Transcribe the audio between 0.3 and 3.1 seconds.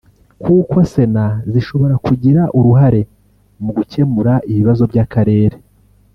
kuko Sena zishobora kugira uruhare